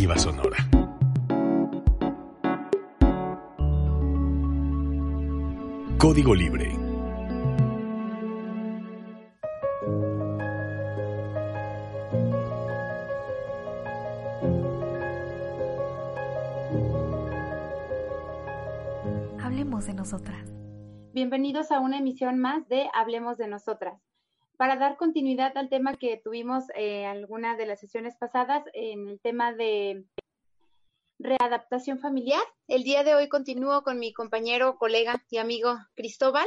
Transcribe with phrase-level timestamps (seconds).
[0.00, 0.56] Narrativa sonora.
[5.98, 6.72] Código Libre.
[19.42, 20.50] Hablemos de nosotras.
[21.12, 24.00] Bienvenidos a una emisión más de Hablemos de Nosotras.
[24.60, 29.18] Para dar continuidad al tema que tuvimos eh, alguna de las sesiones pasadas en el
[29.18, 30.04] tema de
[31.18, 36.46] readaptación familiar, el día de hoy continúo con mi compañero, colega y amigo Cristóbal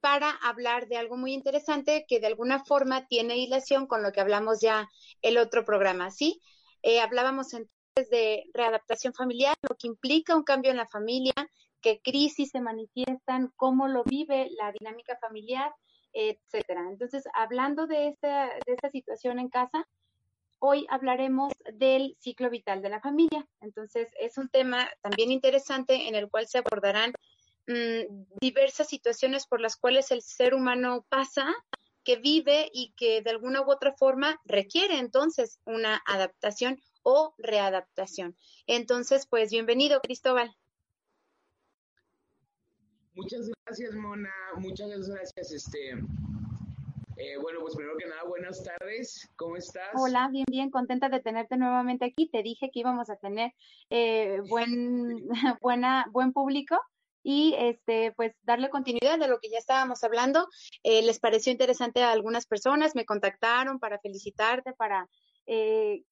[0.00, 4.20] para hablar de algo muy interesante que de alguna forma tiene hilación con lo que
[4.20, 4.88] hablamos ya
[5.20, 6.40] el otro programa, ¿sí?
[6.82, 11.34] Eh, hablábamos entonces de readaptación familiar, lo que implica un cambio en la familia,
[11.80, 15.72] qué crisis se manifiestan, cómo lo vive la dinámica familiar,
[16.12, 16.82] etcétera.
[16.88, 19.86] Entonces, hablando de esta, de esta situación en casa,
[20.58, 23.46] hoy hablaremos del ciclo vital de la familia.
[23.60, 27.12] Entonces, es un tema también interesante en el cual se abordarán
[27.66, 31.52] mmm, diversas situaciones por las cuales el ser humano pasa,
[32.04, 38.36] que vive y que de alguna u otra forma requiere entonces una adaptación o readaptación.
[38.66, 40.56] Entonces, pues bienvenido, Cristóbal.
[43.14, 44.32] Muchas gracias, Mona.
[44.56, 45.52] Muchas gracias.
[45.52, 49.28] Este, eh, bueno, pues primero que nada, buenas tardes.
[49.36, 49.90] ¿Cómo estás?
[49.94, 52.28] Hola, bien, bien, contenta de tenerte nuevamente aquí.
[52.28, 53.52] Te dije que íbamos a tener
[53.90, 55.28] eh, buen,
[55.60, 56.80] buena, buen público
[57.22, 60.48] y este, pues darle continuidad de lo que ya estábamos hablando.
[60.82, 65.08] Eh, les pareció interesante a algunas personas, me contactaron para felicitarte, para
[65.46, 66.02] eh,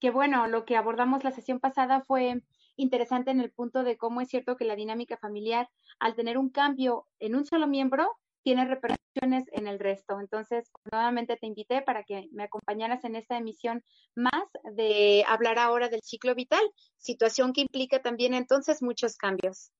[0.00, 2.42] que bueno, lo que abordamos la sesión pasada fue
[2.76, 5.68] interesante en el punto de cómo es cierto que la dinámica familiar,
[5.98, 8.08] al tener un cambio en un solo miembro,
[8.44, 10.20] tiene repercusiones en el resto.
[10.20, 13.82] Entonces, nuevamente te invité para que me acompañaras en esta emisión
[14.14, 16.62] más de hablar ahora del ciclo vital,
[16.98, 19.72] situación que implica también entonces muchos cambios.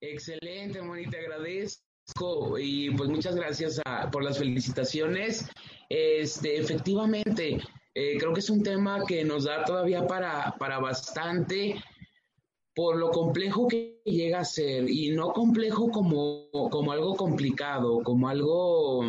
[0.00, 5.48] Excelente, Moni, te agradezco y pues muchas gracias a, por las felicitaciones.
[5.88, 7.60] Este, efectivamente,
[7.94, 11.82] eh, creo que es un tema que nos da todavía para, para bastante
[12.76, 18.28] por lo complejo que llega a ser y no complejo como, como algo complicado, como
[18.28, 19.02] algo,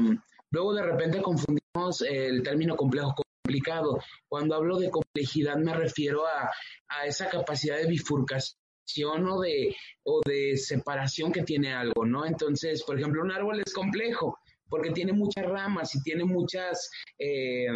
[0.50, 4.00] luego de repente confundimos el término complejo con complicado.
[4.27, 6.51] Cuando hablo de complejidad me refiero a,
[6.89, 12.25] a esa capacidad de bifurcación o de, o de separación que tiene algo, ¿no?
[12.25, 14.38] Entonces, por ejemplo, un árbol es complejo
[14.69, 17.67] porque tiene muchas ramas y tiene muchas, eh,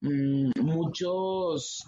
[0.00, 1.84] mm, muchos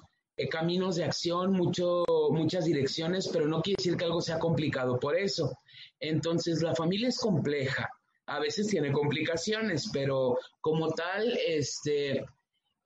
[0.47, 5.17] caminos de acción, mucho, muchas direcciones, pero no quiere decir que algo sea complicado por
[5.17, 5.59] eso.
[5.99, 7.91] Entonces, la familia es compleja,
[8.27, 12.25] a veces tiene complicaciones, pero como tal, este,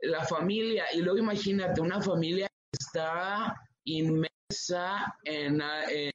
[0.00, 3.54] la familia, y luego imagínate, una familia está
[3.84, 5.60] inmersa en,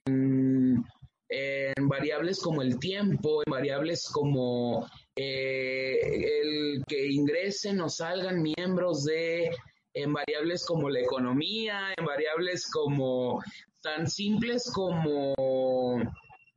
[0.06, 0.84] en,
[1.28, 5.98] en variables como el tiempo, en variables como eh,
[6.40, 9.50] el que ingresen o salgan miembros de
[9.94, 13.42] en variables como la economía, en variables como
[13.80, 15.34] tan simples como,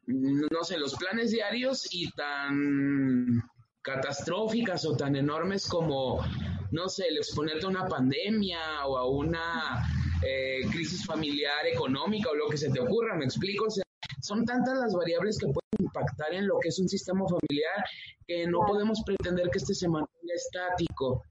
[0.07, 3.41] no sé, los planes diarios y tan
[3.81, 6.23] catastróficas o tan enormes como,
[6.71, 9.83] no sé, el exponerte a una pandemia o a una
[10.23, 13.83] eh, crisis familiar económica o lo que se te ocurra, me explico, o sea,
[14.21, 17.83] son tantas las variables que pueden impactar en lo que es un sistema familiar
[18.27, 21.23] que no podemos pretender que este se mantenga estático.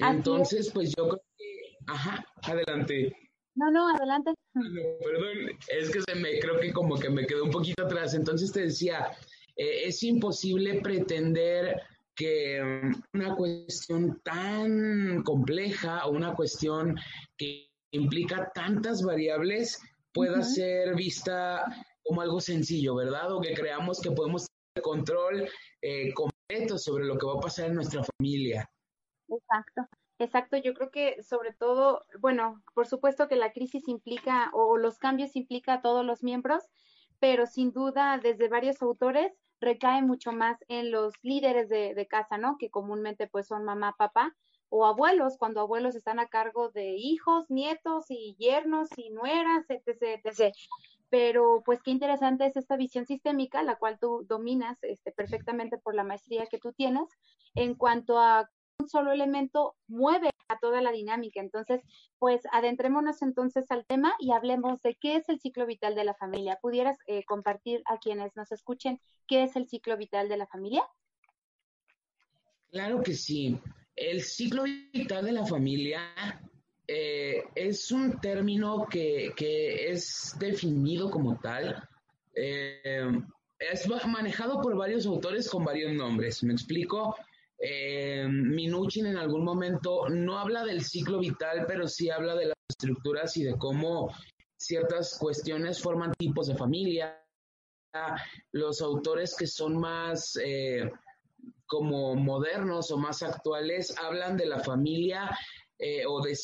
[0.00, 3.12] Entonces, pues yo creo que, ajá, adelante.
[3.54, 4.32] No, no, adelante.
[4.54, 4.62] No,
[5.04, 8.14] perdón, es que se me, creo que como que me quedó un poquito atrás.
[8.14, 9.10] Entonces te decía,
[9.56, 11.82] eh, es imposible pretender
[12.14, 16.96] que um, una cuestión tan compleja o una cuestión
[17.36, 19.80] que implica tantas variables
[20.12, 20.54] pueda uh -huh.
[20.54, 21.64] ser vista
[22.04, 23.32] como algo sencillo, ¿verdad?
[23.32, 25.48] O que creamos que podemos tener control
[25.82, 28.68] eh, completo sobre lo que va a pasar en nuestra familia.
[29.28, 29.86] Exacto,
[30.18, 30.56] exacto.
[30.56, 35.36] Yo creo que sobre todo, bueno, por supuesto que la crisis implica o los cambios
[35.36, 36.64] implica a todos los miembros,
[37.18, 42.56] pero sin duda desde varios autores recae mucho más en los líderes de, casa, ¿no?
[42.58, 44.34] Que comúnmente pues son mamá, papá
[44.70, 50.20] o abuelos, cuando abuelos están a cargo de hijos, nietos y yernos y nueras, etc.,
[50.22, 50.54] etc.
[51.08, 55.94] Pero pues qué interesante es esta visión sistémica, la cual tú dominas este, perfectamente por
[55.94, 57.08] la maestría que tú tienes,
[57.54, 58.48] en cuanto a
[58.88, 61.40] solo elemento mueve a toda la dinámica.
[61.40, 61.82] Entonces,
[62.18, 66.14] pues adentrémonos entonces al tema y hablemos de qué es el ciclo vital de la
[66.14, 66.58] familia.
[66.60, 70.82] ¿Pudieras eh, compartir a quienes nos escuchen qué es el ciclo vital de la familia?
[72.70, 73.58] Claro que sí.
[73.94, 76.00] El ciclo vital de la familia
[76.86, 79.32] eh, es un término que,
[79.90, 81.88] es definido como tal.
[82.34, 83.10] Eh,
[83.58, 86.42] es manejado por varios autores con varios nombres.
[86.44, 87.16] Me explico.
[87.60, 92.56] Eh, Minuchin en algún momento no habla del ciclo vital, pero sí habla de las
[92.68, 94.12] estructuras y de cómo
[94.56, 97.24] ciertas cuestiones forman tipos de familia.
[98.52, 100.90] Los autores que son más eh,
[101.66, 105.36] como modernos o más actuales hablan de la familia
[105.78, 106.36] eh, o de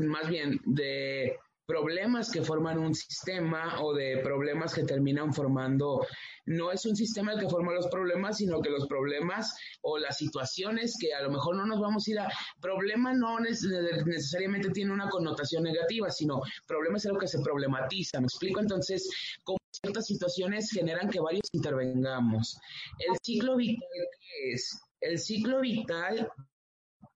[0.00, 6.04] más bien de problemas que forman un sistema o de problemas que terminan formando,
[6.46, 10.16] no es un sistema el que forma los problemas, sino que los problemas o las
[10.16, 12.28] situaciones que a lo mejor no nos vamos a ir a,
[12.60, 18.26] problema no necesariamente tiene una connotación negativa, sino problema es algo que se problematiza, ¿me
[18.26, 18.60] explico?
[18.60, 19.08] Entonces,
[19.44, 22.58] cómo ciertas situaciones generan que varios intervengamos.
[22.98, 23.88] El ciclo vital,
[24.20, 24.80] ¿qué es?
[25.00, 26.30] El ciclo vital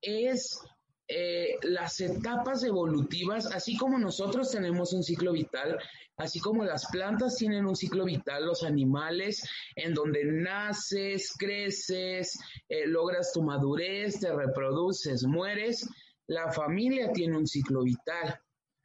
[0.02, 0.60] es
[1.08, 5.79] eh, las etapas evolutivas, así como nosotros tenemos un ciclo vital,
[6.17, 12.37] así como las plantas tienen un ciclo vital, los animales, en donde naces, creces,
[12.69, 15.88] eh, logras tu madurez, te reproduces, mueres,
[16.26, 18.41] la familia tiene un ciclo vital.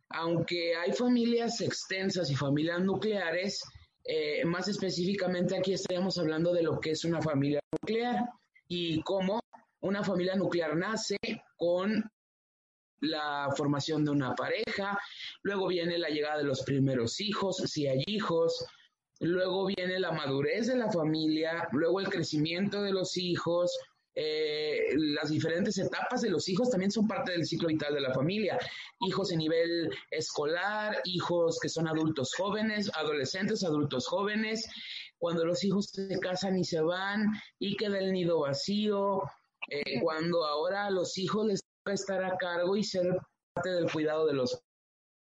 [0.10, 3.64] Aunque hay familias extensas y familias nucleares,
[4.04, 8.30] eh, más específicamente aquí estaríamos hablando de lo que es una familia nuclear
[8.68, 9.40] y cómo
[9.80, 11.18] una familia nuclear nace
[11.62, 12.12] con
[13.02, 14.98] la formación de una pareja,
[15.44, 18.66] luego viene la llegada de los primeros hijos, si hay hijos,
[19.20, 23.78] luego viene la madurez de la familia, luego el crecimiento de los hijos,
[24.16, 28.14] eh, las diferentes etapas de los hijos también son parte del ciclo vital de la
[28.14, 28.58] familia.
[29.00, 34.68] Hijos en nivel escolar, hijos que son adultos jóvenes, adolescentes, adultos jóvenes,
[35.20, 37.28] cuando los hijos se casan y se van
[37.60, 39.22] y queda el nido vacío,
[39.70, 43.18] eh, cuando ahora a los hijos les toca estar a cargo y ser
[43.54, 44.62] parte del cuidado de los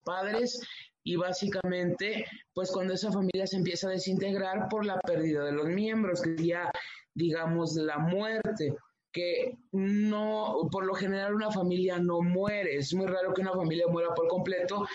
[0.04, 0.60] padres
[1.04, 5.66] y básicamente pues cuando esa familia se empieza a desintegrar por la pérdida de los
[5.66, 6.70] miembros, que ya
[7.14, 8.74] digamos la muerte,
[9.12, 13.86] que no, por lo general una familia no muere, es muy raro que una familia
[13.88, 14.86] muera por completo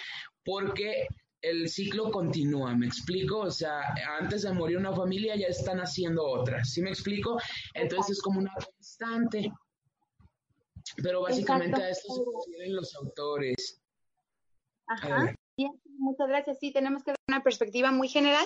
[0.45, 1.07] porque
[1.44, 3.40] el ciclo continúa, ¿me explico?
[3.40, 3.81] O sea,
[4.19, 7.38] antes de morir una familia ya están haciendo otra, ¿sí me explico?
[7.74, 9.51] Entonces es como una constante.
[11.01, 13.81] Pero básicamente a esto se refieren los autores.
[14.88, 15.36] Ajá.
[15.57, 16.57] Bien, muchas gracias.
[16.60, 18.45] Sí, tenemos que dar una perspectiva muy general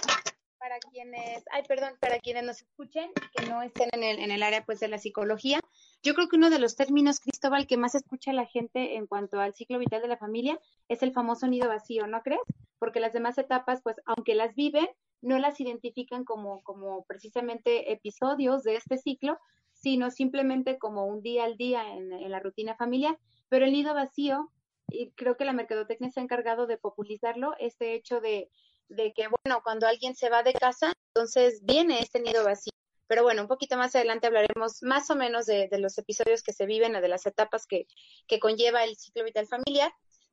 [0.58, 4.42] para quienes, ay, perdón, para quienes nos escuchen que no estén en el, en el
[4.42, 5.60] área pues de la psicología.
[6.04, 9.40] Yo creo que uno de los términos, Cristóbal, que más escucha la gente en cuanto
[9.40, 12.42] al ciclo vital de la familia es el famoso nido vacío, ¿no crees?
[12.80, 14.88] Porque las demás etapas, pues, aunque las viven,
[15.22, 19.38] no las identifican como, como precisamente episodios de este ciclo,
[19.74, 23.18] sino simplemente como un día al día en, en la rutina familiar.
[23.50, 24.52] Pero el nido vacío,
[24.90, 28.50] y creo que la mercadotecnia se ha encargado de popularizarlo, este hecho de
[28.90, 32.72] de que, bueno, cuando alguien se va de casa, entonces viene este nido vacío.
[33.08, 36.66] Pero bueno, un poquito más adelante hablaremos más o menos de, los episodios que se
[36.66, 37.88] viven o de las etapas que,
[38.28, 39.92] que conlleva el ciclo vital familiar,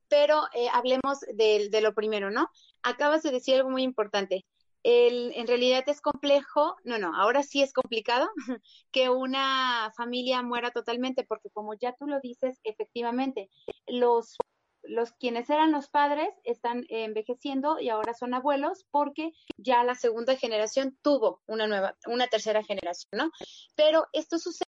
[0.09, 2.49] pero eh, hablemos de, de, lo primero, ¿no?
[2.83, 4.45] Acabas de decir algo muy importante.
[4.83, 8.28] El, en realidad es complejo, no, no, ahora sí es complicado
[8.93, 13.49] que una familia muera totalmente, porque como ya tú lo dices, efectivamente,
[13.87, 14.37] los
[14.86, 20.36] los quienes eran los padres están envejeciendo y ahora son abuelos porque ya la segunda
[20.36, 23.30] generación tuvo una nueva, una tercera generación, ¿no?
[23.76, 24.68] Pero esto sucede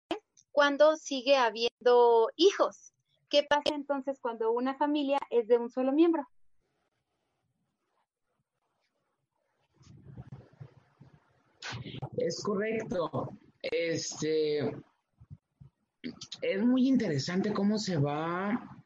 [0.50, 2.92] cuando sigue habiendo hijos.
[3.28, 6.28] ¿Qué pasa entonces cuando una familia es de un solo miembro?
[12.18, 13.30] Es correcto.
[13.62, 14.60] Este
[16.42, 18.81] es muy interesante cómo se va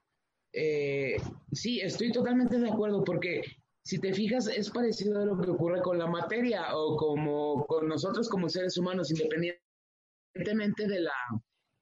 [0.59, 1.17] eh,
[1.53, 3.43] sí, estoy totalmente de acuerdo porque
[3.85, 7.87] si te fijas es parecido a lo que ocurre con la materia o como con
[7.87, 11.13] nosotros como seres humanos, independientemente de la,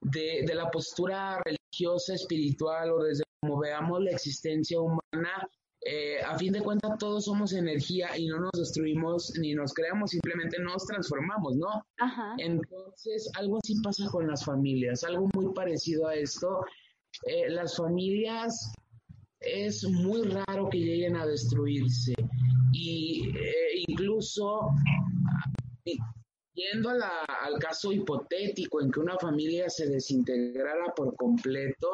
[0.01, 5.49] de, la postura religiosa, espiritual o desde como veamos la existencia humana,
[5.87, 10.11] eh, a fin de cuentas todos somos energía y no nos destruimos ni nos creamos,
[10.11, 11.87] simplemente nos transformamos, ¿no?
[11.99, 12.35] Ajá.
[12.39, 16.65] Entonces, algo así pasa con las familias, algo muy parecido a esto.
[17.27, 18.73] Eh, las familias
[19.41, 22.15] es muy raro que lleguen a destruirse.
[22.73, 24.71] Y eh, incluso
[26.55, 31.89] yendo al caso hipotético en que una familia se desintegrara por completo,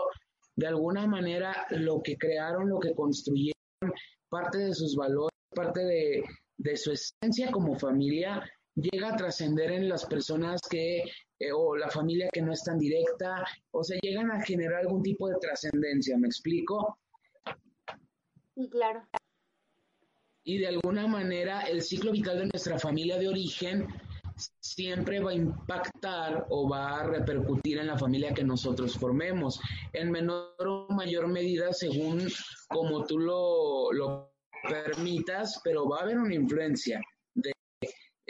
[0.57, 3.55] de alguna manera lo que crearon, lo que construyeron,
[4.29, 6.23] parte de sus valores, parte de,
[6.59, 8.43] de su esencia como familia,
[8.75, 11.03] llega a trascender en las personas que,
[11.41, 15.03] eh, o la familia que no es tan directa, o sea, llegan a generar algún
[15.03, 16.99] tipo de trascendencia, ¿me explico?
[18.55, 19.09] Sí, claro.
[20.45, 23.87] Y de alguna manera el ciclo vital de nuestra familia de origen
[24.61, 29.61] siempre va a impactar o va a repercutir en la familia que nosotros formemos,
[29.95, 32.29] en menor o mayor medida según
[32.69, 34.35] como tú lo, lo
[34.69, 37.01] permitas, pero va a haber una influencia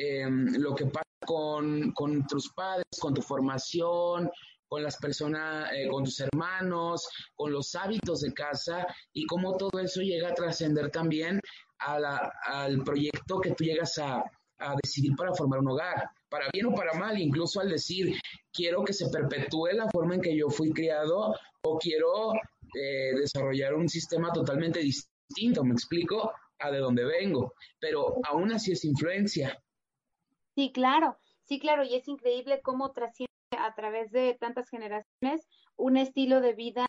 [0.00, 4.30] em, lo que pasa con, con, tus padres, con tu formación,
[4.68, 9.80] con las personas, eh, con tus hermanos, con los hábitos de casa y cómo todo
[9.80, 11.40] eso llega a trascender también
[11.78, 14.24] a la, al proyecto que tú llegas a,
[14.60, 18.16] a decidir para formar un hogar, para bien o para mal, incluso al decir,
[18.52, 22.32] quiero que se perpetúe la forma en que yo fui criado o quiero
[22.74, 28.72] eh, desarrollar un sistema totalmente distinto, me explico, a de dónde vengo, pero aún así
[28.72, 29.58] es influencia.
[30.60, 35.96] Sí, claro, sí, claro, y es increíble cómo trasciende a través de tantas generaciones un
[35.96, 36.86] estilo de vida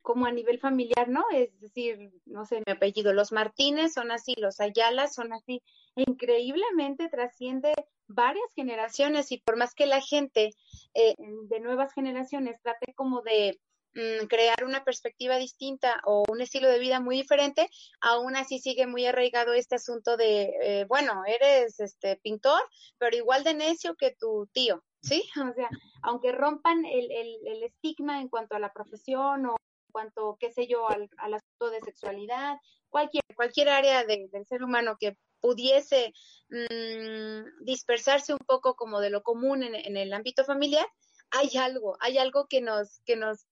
[0.00, 1.24] como a nivel familiar, ¿no?
[1.32, 5.60] Es decir, no sé, mi apellido, los Martínez son así, los Ayala son así.
[5.96, 7.74] increíblemente trasciende
[8.06, 10.50] varias generaciones y por más que la gente
[10.94, 13.58] eh, de nuevas generaciones trate como de
[13.94, 17.68] mm, crear una perspectiva distinta o un estilo de vida muy diferente,
[18.00, 22.60] aún así sigue muy arraigado este asunto de, eh, bueno, eres este pintor,
[22.98, 25.22] pero igual de necio que tu tío, ¿sí?
[25.50, 25.68] O sea,
[26.02, 29.56] aunque rompan el, el, el estigma en cuanto a la profesión o
[29.94, 32.56] cuanto, qué sé yo, al, asunto de sexualidad,
[32.88, 36.12] cualquier, cualquier área del ser humano que pudiese
[36.48, 40.86] mmm, dispersarse un poco como de lo común en, el ámbito familiar,
[41.30, 43.46] hay algo, hay algo que nos, que nos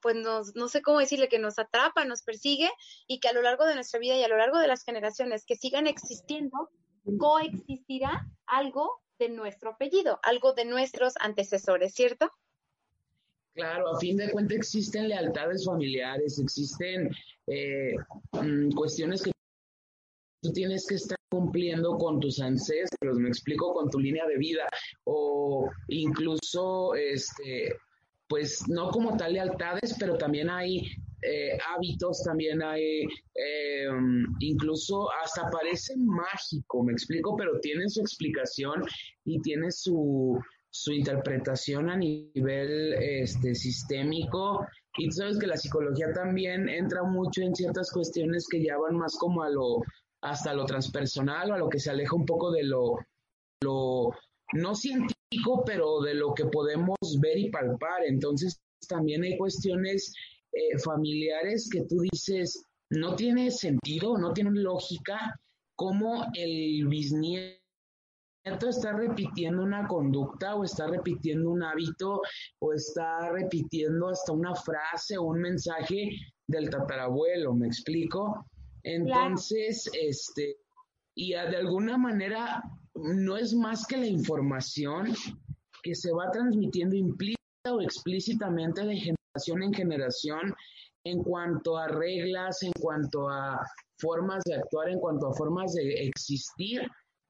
[0.00, 2.70] pues nos, no sé cómo decirle, que nos atrapa, nos persigue
[3.06, 5.44] y que a lo largo de nuestra vida y a lo largo de las generaciones
[5.46, 6.70] que sigan existiendo,
[7.18, 12.30] coexistirá algo de nuestro apellido, algo de nuestros antecesores, ¿cierto?
[13.54, 17.10] Claro, a fin de cuentas existen lealtades familiares, existen
[17.46, 17.94] eh,
[18.32, 19.30] mm, cuestiones que
[20.42, 24.66] tú tienes que estar cumpliendo con tus ancestros, me explico, con tu línea de vida,
[25.04, 27.74] o incluso, este,
[28.28, 30.82] pues no como tal lealtades, pero también hay
[31.22, 33.04] eh, hábitos, también hay,
[33.34, 33.88] eh,
[34.40, 38.82] incluso hasta parece mágico, me explico, pero tiene su explicación
[39.24, 40.38] y tiene su,
[40.70, 44.66] su interpretación a nivel este, sistémico.
[44.98, 48.96] Y tú sabes que la psicología también entra mucho en ciertas cuestiones que ya van
[48.96, 49.80] más como a lo,
[50.22, 52.98] hasta lo transpersonal o a lo que se aleja un poco de lo,
[53.62, 54.10] lo
[54.52, 55.15] no científico,
[55.64, 58.04] pero de lo que podemos ver y palpar.
[58.06, 60.14] Entonces también hay cuestiones
[60.52, 65.38] eh, familiares que tú dices, no tiene sentido, no tiene lógica,
[65.74, 67.58] como el bisnieto
[68.68, 72.22] está repitiendo una conducta o está repitiendo un hábito
[72.60, 76.10] o está repitiendo hasta una frase o un mensaje
[76.46, 78.46] del tatarabuelo, ¿me explico?
[78.84, 80.58] Entonces, este,
[81.16, 82.62] y de alguna manera
[82.96, 85.14] no es más que la información
[85.82, 90.54] que se va transmitiendo implícita o explícitamente de generación en generación
[91.04, 93.64] en cuanto a reglas, en cuanto a
[93.98, 96.82] formas de actuar, en cuanto a formas de existir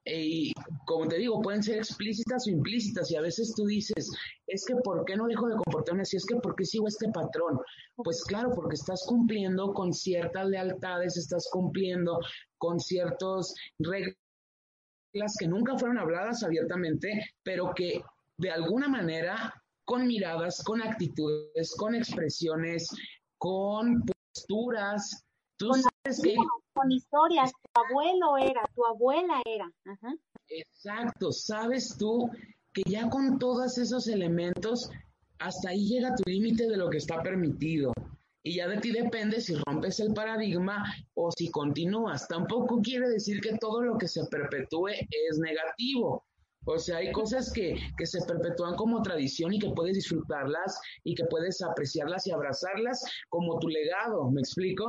[0.06, 0.52] y
[0.87, 4.08] como te digo, pueden ser explícitas o implícitas y a veces tú dices,
[4.46, 6.16] es que ¿por qué no dejo de comportarme así?
[6.16, 7.58] Es que ¿por qué sigo este patrón?
[7.96, 12.20] Pues claro, porque estás cumpliendo con ciertas lealtades, estás cumpliendo
[12.56, 14.16] con ciertas reglas
[15.38, 18.02] que nunca fueron habladas abiertamente, pero que
[18.38, 19.52] de alguna manera,
[19.85, 22.88] con miradas, con actitudes, con expresiones,
[23.38, 25.25] con posturas,
[25.56, 26.35] tú sabes que
[26.73, 29.70] con historias, tu abuelo era, tu abuela era.
[30.49, 32.30] Exacto, sabes tú
[32.75, 34.90] que ya con todos esos elementos,
[35.38, 37.92] hasta ahí llega tu límite de lo que está permitido.
[38.46, 40.84] Y ya de ti depende si rompes el paradigma
[41.14, 42.28] o si continúas.
[42.28, 46.24] Tampoco quiere decir que todo lo que se perpetúe es negativo.
[46.64, 51.16] O sea, hay cosas que, que se perpetúan como tradición y que puedes disfrutarlas y
[51.16, 54.86] que puedes apreciarlas y abrazarlas como tu legado, ¿me explico?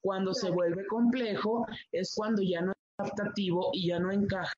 [0.00, 4.52] Cuando se vuelve complejo es cuando ya no es adaptativo y ya no encaja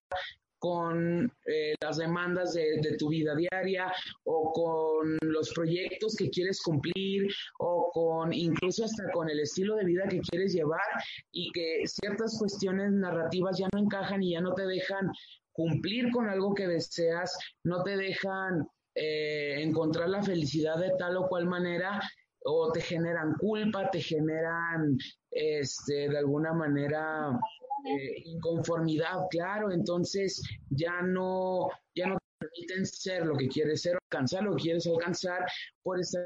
[0.63, 3.93] con eh, las demandas de, tu vida diaria
[4.23, 7.27] o con los proyectos que quieres cumplir
[7.59, 10.87] o con incluso hasta con el estilo de vida que quieres llevar
[11.33, 15.11] y que ciertas cuestiones narrativas ya no encajan y ya no te dejan
[15.51, 18.65] cumplir con algo que deseas, no te dejan
[18.95, 22.01] eh, encontrar la felicidad de tal o cual manera
[22.45, 24.97] o te generan culpa, te generan
[25.29, 27.37] este de alguna manera
[27.85, 33.99] eh, inconformidad, claro, entonces ya no, ya no te permiten ser lo que quieres ser,
[34.11, 35.45] alcanzar lo que quieres alcanzar
[35.83, 36.23] por estar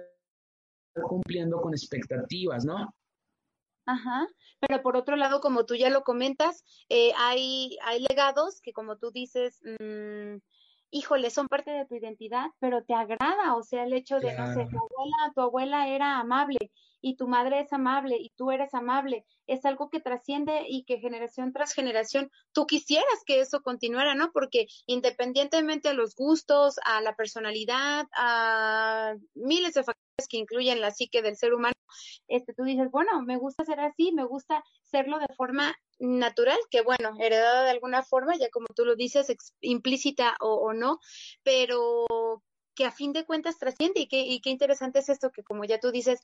[1.08, 2.94] cumpliendo con expectativas, ¿no?
[3.86, 4.26] Ajá,
[4.60, 8.98] pero por otro lado, como tú ya lo comentas, eh, hay, hay legados que como
[8.98, 10.38] tú dices, mmm,
[10.90, 14.46] híjole, son parte de tu identidad, pero te agrada, o sea, el hecho de, claro.
[14.46, 18.50] no sé, tu abuela, tu abuela era amable y tu madre es amable y tú
[18.50, 23.62] eres amable, es algo que trasciende y que generación tras generación tú quisieras que eso
[23.62, 24.32] continuara, ¿no?
[24.32, 30.90] Porque independientemente a los gustos, a la personalidad, a miles de factores que incluyen la
[30.90, 31.74] psique del ser humano,
[32.28, 36.82] este, tú dices, bueno, me gusta ser así, me gusta serlo de forma natural, que
[36.82, 39.28] bueno, heredada de alguna forma, ya como tú lo dices,
[39.60, 41.00] implícita o, o no,
[41.42, 42.06] pero
[42.76, 45.64] que a fin de cuentas trasciende y qué, y qué interesante es esto que como
[45.64, 46.20] ya tú dices,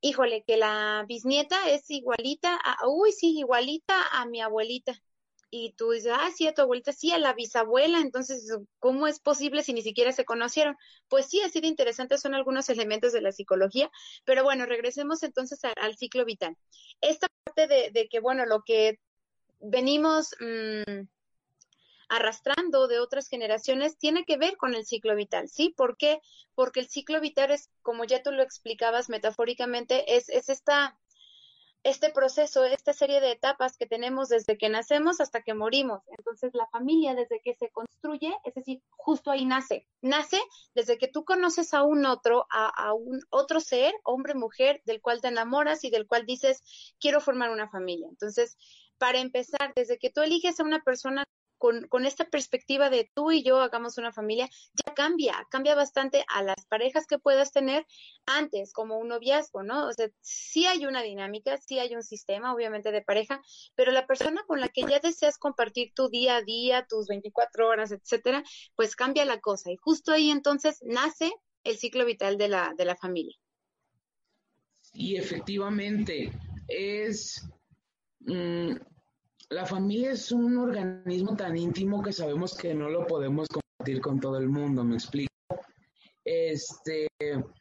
[0.00, 4.94] híjole, que la bisnieta es igualita a, uy, sí, igualita a mi abuelita.
[5.50, 9.20] Y tú dices, ah, sí, a tu abuelita, sí, a la bisabuela, entonces, ¿cómo es
[9.20, 10.76] posible si ni siquiera se conocieron?
[11.08, 13.88] Pues sí, así de interesantes son algunos elementos de la psicología,
[14.24, 16.56] pero bueno, regresemos entonces al ciclo vital.
[17.00, 18.98] Esta parte de, que, bueno, lo que
[19.64, 21.06] venimos mmm,
[22.08, 25.74] arrastrando de otras generaciones tiene que ver con el ciclo vital, ¿sí?
[25.76, 26.20] ¿Por qué?
[26.54, 30.98] Porque el ciclo vital es, como ya tú lo explicabas metafóricamente, es, es esta,
[31.84, 36.00] este proceso, esta serie de etapas que tenemos desde que nacemos hasta que morimos.
[36.18, 39.86] Entonces, la familia, desde que se construye, es decir, justo ahí nace.
[40.00, 40.40] Nace
[40.74, 45.02] desde que tú conoces a un otro, a, a un otro ser, hombre, mujer, del
[45.02, 46.62] cual te enamoras y del cual dices,
[46.98, 48.08] quiero formar una familia.
[48.08, 48.56] Entonces,
[48.96, 51.24] para empezar, desde que tú eliges a una persona
[51.88, 56.42] con, esta perspectiva de tú y yo hagamos una familia, ya cambia, cambia bastante a
[56.42, 57.86] las parejas que puedas tener
[58.26, 59.86] antes, como un noviazgo, ¿no?
[59.86, 63.40] O sea, sí hay una dinámica, sí hay un sistema, obviamente, de pareja,
[63.74, 67.66] pero la persona con la que ya deseas compartir tu día a día, tus 24
[67.66, 68.42] horas, etcétera,
[68.74, 69.70] pues cambia la cosa.
[69.70, 71.32] Y justo ahí entonces nace
[71.64, 73.36] el ciclo vital de la, de la familia.
[74.92, 76.30] Y efectivamente,
[76.68, 77.48] es.
[78.20, 78.74] Mmm,
[79.50, 84.20] la familia es un organismo tan íntimo que sabemos que no lo podemos compartir con
[84.20, 85.32] todo el mundo, me explico.
[86.24, 87.06] Este,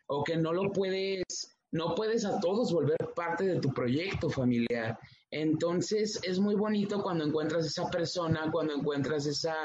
[0.07, 1.23] o que no lo puedes,
[1.71, 4.97] no puedes a todos volver parte de tu proyecto familiar.
[5.31, 9.55] Entonces es muy bonito cuando encuentras esa persona, cuando encuentras esa,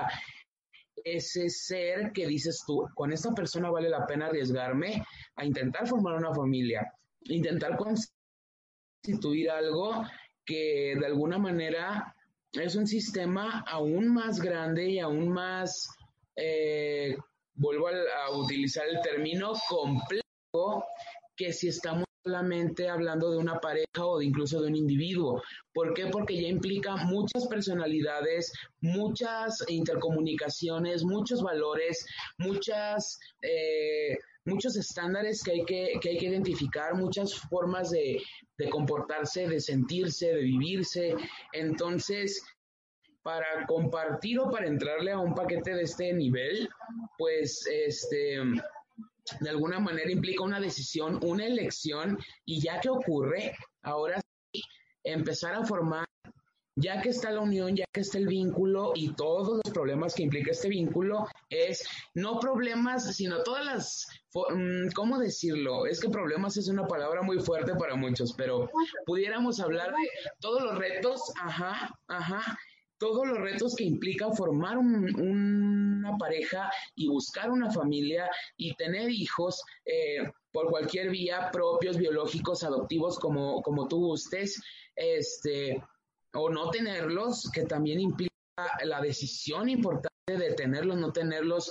[1.04, 5.04] ese ser que dices tú, con esta persona vale la pena arriesgarme
[5.36, 6.92] a intentar formar una familia,
[7.24, 10.04] intentar constituir algo
[10.48, 12.16] que de alguna manera
[12.52, 15.86] es un sistema aún más grande y aún más,
[16.34, 17.14] eh,
[17.54, 20.84] vuelvo a, utilizar el término complejo,
[21.36, 25.42] que si estamos solamente hablando de una pareja o de incluso de un individuo.
[25.74, 26.06] ¿Por qué?
[26.06, 32.06] Porque ya implica muchas personalidades, muchas intercomunicaciones, muchos valores,
[32.38, 33.18] muchas...
[33.42, 34.16] Eh,
[34.48, 38.20] muchos estándares que hay que, que, hay que identificar, muchas formas de,
[38.56, 41.14] de comportarse, de sentirse, de vivirse.
[41.52, 42.42] Entonces,
[43.22, 46.68] para compartir o para entrarle a un paquete de este nivel,
[47.16, 48.38] pues este
[49.40, 54.20] de alguna manera implica una decisión, una elección, y ya que ocurre, ahora
[54.52, 54.62] sí,
[55.04, 56.06] empezar a formar
[56.80, 60.22] ya que está la unión, ya que está el vínculo y todos los problemas que
[60.22, 65.86] implica este vínculo, es no problemas, sino todas las, mm, ¿cómo decirlo?
[65.86, 68.70] Es que problemas es una palabra muy fuerte para muchos, pero
[69.06, 70.08] pudiéramos hablar de
[70.40, 72.58] todos los retos, ajá, ajá,
[72.98, 79.10] todos los retos que implica formar un, una pareja y buscar una familia y tener
[79.10, 84.60] hijos eh, por cualquier vía, propios, biológicos, adoptivos, como, como tú gustes,
[84.96, 85.80] este,
[86.34, 88.32] o no tenerlos, que también implica
[88.84, 91.70] la decisión importante de tenerlos, no tenerlos,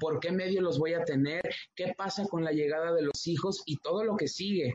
[0.00, 1.42] por qué medio los voy a tener,
[1.74, 4.74] qué pasa con la llegada de los hijos y todo lo que sigue.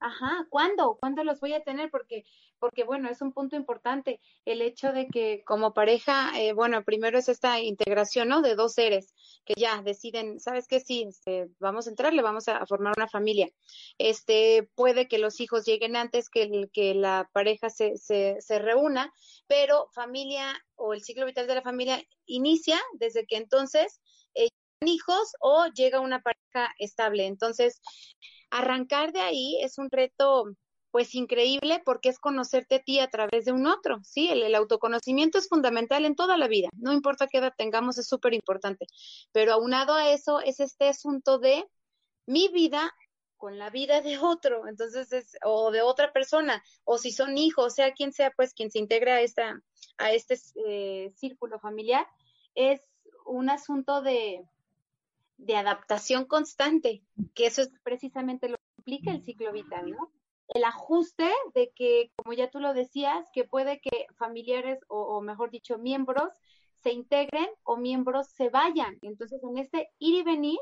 [0.00, 0.96] Ajá, ¿cuándo?
[0.98, 1.90] ¿Cuándo los voy a tener?
[1.90, 2.24] Porque
[2.62, 7.18] porque bueno, es un punto importante el hecho de que como pareja, eh, bueno, primero
[7.18, 8.40] es esta integración, ¿no?
[8.40, 9.12] De dos seres
[9.44, 10.80] que ya deciden, ¿sabes qué?
[10.80, 13.48] Sí, este, vamos a entrarle, vamos a, formar una familia.
[13.98, 19.12] Este, puede que los hijos lleguen antes que, que la pareja se, se, se reúna,
[19.46, 24.00] pero familia o el ciclo vital de la familia inicia desde que entonces
[24.34, 24.48] eh,
[24.84, 27.26] hijos o llega una pareja estable.
[27.26, 27.80] Entonces,
[28.50, 30.44] arrancar de ahí es un reto
[30.92, 34.28] pues increíble porque es conocerte a ti a través de un otro, ¿sí?
[34.28, 38.34] El, autoconocimiento es fundamental en toda la vida, no importa qué edad tengamos, es súper
[38.34, 38.86] importante,
[39.32, 41.64] pero aunado a eso es este asunto de
[42.26, 42.94] mi vida
[43.38, 47.74] con la vida de otro, entonces es, o de otra persona, o si son hijos,
[47.74, 49.60] sea quien sea, pues quien se integra a, esta,
[49.96, 52.06] a este eh, círculo familiar,
[52.54, 52.82] es
[53.24, 54.44] un asunto de,
[55.38, 57.02] de adaptación constante,
[57.34, 60.12] que eso es precisamente lo que implica el ciclo vital, ¿no?
[60.54, 65.50] El ajuste de que, como ya tú lo decías, que puede que familiares o, mejor
[65.50, 66.32] dicho, miembros
[66.74, 68.98] se integren o miembros se vayan.
[69.02, 70.58] Entonces, en este ir y venir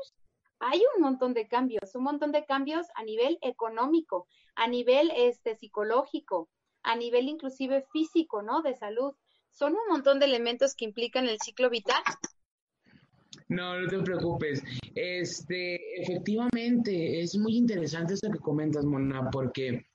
[0.59, 5.55] hay un montón de cambios, un montón de cambios a nivel económico, a nivel este
[5.55, 6.49] psicológico,
[6.83, 8.61] a nivel inclusive físico, ¿no?
[8.61, 9.15] De salud.
[9.49, 12.03] Son un montón de elementos que implican el ciclo vital
[13.51, 14.63] no, no te preocupes.
[14.95, 19.85] Este, efectivamente, es muy interesante eso que comentas, Mona, porque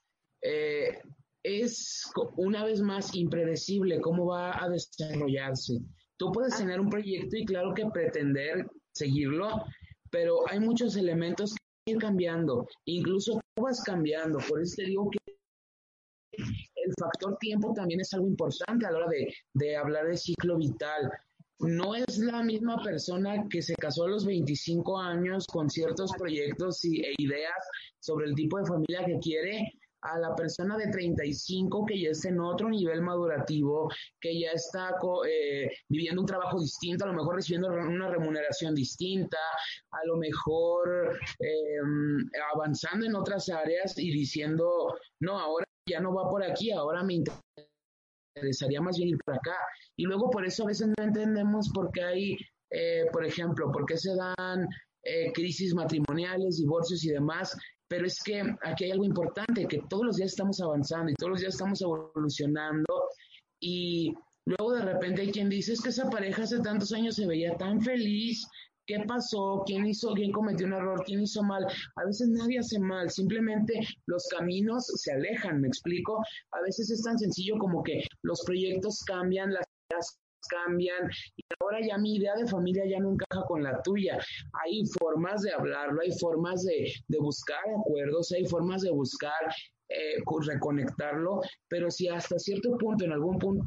[0.43, 1.01] eh,
[1.43, 2.03] es
[2.35, 5.79] una vez más impredecible cómo va a desarrollarse.
[6.17, 6.57] Tú puedes ah.
[6.59, 9.63] tener un proyecto y claro que pretender seguirlo,
[10.11, 14.37] pero hay muchos elementos que ir cambiando, incluso tú vas cambiando.
[14.47, 15.17] Por eso te digo que
[16.37, 20.57] el factor tiempo también es algo importante a la hora de, de hablar de ciclo
[20.57, 21.11] vital
[21.59, 26.83] no es la misma persona que se casó a los 25 años con ciertos proyectos
[26.85, 27.67] y, e ideas
[27.99, 32.29] sobre el tipo de familia que quiere a la persona de 35 que ya está
[32.29, 33.89] en otro nivel madurativo,
[34.21, 34.95] que ya está
[35.27, 39.37] eh, viviendo un trabajo distinto, a lo mejor recibiendo una remuneración distinta,
[39.91, 46.29] a lo mejor em, avanzando en otras áreas y diciendo, no, ahora ya no va
[46.29, 47.66] por aquí, ahora me interesa
[48.37, 49.55] interesaría más bien ir por acá.
[49.95, 52.37] Y luego por eso a veces no entendemos por qué hay,
[52.71, 54.67] eh, por ejemplo, por qué se dan
[55.03, 57.57] eh, crisis matrimoniales, divorcios y demás.
[57.89, 61.31] Pero es que aquí hay algo importante, que todos los días estamos avanzando y todos
[61.31, 62.85] los días estamos evolucionando
[63.61, 64.13] y
[64.45, 67.55] luego de repente hay quien dice es que esa pareja hace tantos años se veía
[67.57, 68.45] tan feliz
[68.87, 71.65] qué pasó, quién hizo, quién cometió un error, quién hizo mal.
[71.95, 76.17] A veces nadie hace mal, simplemente los caminos se alejan, me explico.
[76.51, 80.19] A veces es tan sencillo como que los proyectos cambian, las ideas
[80.49, 84.17] cambian y ahora ya mi idea de familia ya no encaja con la tuya.
[84.63, 89.33] Hay formas de hablarlo, hay formas de, buscar acuerdos, hay formas de buscar
[89.89, 93.63] eh, reconectarlo, pero si hasta cierto punto, en algún punto,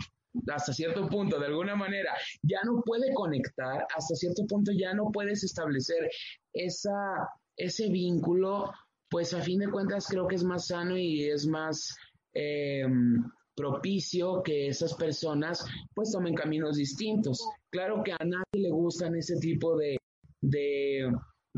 [0.53, 2.13] hasta cierto punto, de alguna manera,
[2.43, 6.11] ya no puede conectar, hasta cierto punto ya no puedes establecer
[6.53, 8.73] esa, ese vínculo,
[9.09, 11.97] pues a fin de cuentas creo que es más sano y es más
[12.33, 13.25] em,
[13.57, 15.65] propicio que esas personas
[15.95, 17.45] pues tomen caminos distintos.
[17.71, 19.99] Claro que a nadie le gustan ese tipo de,
[20.41, 21.13] de,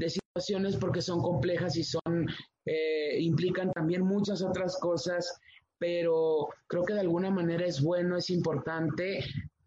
[0.08, 2.26] situaciones porque son complejas y son
[2.64, 5.38] eh, implican también muchas otras cosas
[5.82, 9.18] pero creo que de alguna manera es bueno, es importante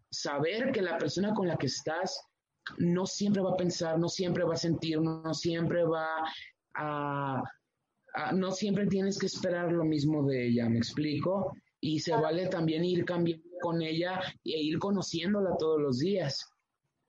[0.10, 2.25] saber que la persona con la que estás
[2.78, 6.08] no siempre va a pensar, no siempre va a sentir, no siempre va
[6.75, 7.43] a,
[8.34, 11.51] no siempre tienes que esperar lo mismo de ella, ¿me explico?
[11.82, 16.49] Y se vale también ir cambiando con ella e ir conociéndola todos los días.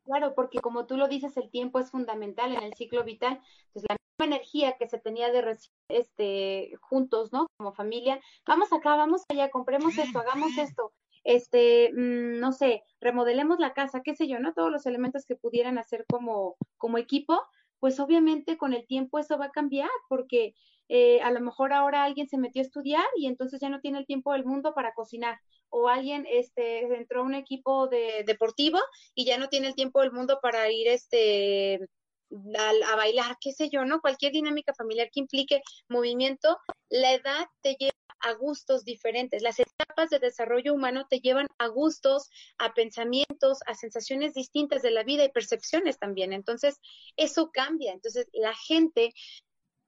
[0.02, 3.40] Claro, porque como tú lo dices, el tiempo es fundamental en el ciclo vital.
[3.68, 7.46] Entonces, la energía que se tenía de este juntos, ¿no?
[7.58, 10.92] Como familia, vamos acá, vamos allá, compremos esto, hagamos esto,
[11.24, 14.54] este, mm, no sé, remodelemos la casa, qué sé yo, ¿no?
[14.54, 17.42] Todos los elementos que pudieran hacer como, como equipo,
[17.78, 20.54] pues obviamente con el tiempo eso va a cambiar, porque
[20.88, 23.98] eh, a lo mejor ahora alguien se metió a estudiar y entonces ya no tiene
[23.98, 28.78] el tiempo del mundo para cocinar, o alguien este, entró a un equipo de, deportivo
[29.14, 31.88] y ya no tiene el tiempo del mundo para ir este,
[32.30, 34.00] a, bailar, qué sé yo, ¿no?
[34.00, 36.58] Cualquier dinámica familiar que implique movimiento,
[36.88, 39.42] la edad te lleva a gustos diferentes.
[39.42, 44.90] Las etapas de desarrollo humano te llevan a gustos, a pensamientos, a sensaciones distintas de
[44.90, 46.32] la vida y percepciones también.
[46.32, 46.80] Entonces,
[47.16, 47.92] eso cambia.
[47.92, 49.12] Entonces, la gente,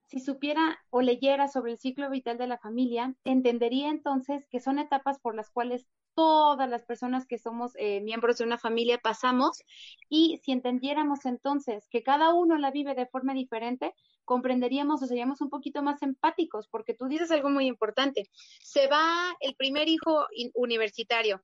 [0.07, 4.79] si supiera o leyera sobre el ciclo vital de la familia, entendería entonces que son
[4.79, 5.87] etapas por las cuales
[6.19, 9.63] todas las personas que somos eh, miembros de una familia pasamos
[10.09, 15.41] y si entendiéramos entonces que cada uno la vive de forma diferente, comprenderíamos o seríamos
[15.43, 18.29] un poquito más empáticos, porque tú dices algo muy importante.
[18.61, 21.41] Se va el primer hijo universitario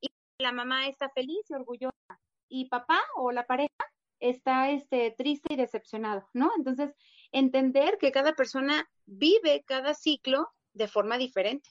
[0.00, 0.08] y
[0.40, 1.94] la mamá está feliz y orgullosa
[2.48, 3.70] y papá o la pareja
[4.18, 6.50] está este, triste y decepcionado, ¿no?
[6.56, 6.90] Entonces,
[7.30, 11.70] entender que cada persona vive cada ciclo de forma diferente.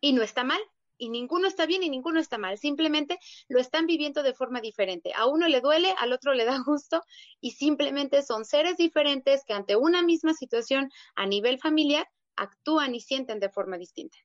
[0.00, 0.60] Y no está mal,
[0.98, 5.12] y ninguno está bien y ninguno está mal, simplemente lo están viviendo de forma diferente.
[5.14, 7.02] A uno le duele, al otro le da gusto
[7.40, 13.00] y simplemente son seres diferentes que ante una misma situación a nivel familiar actúan y
[13.00, 14.16] sienten de forma distinta.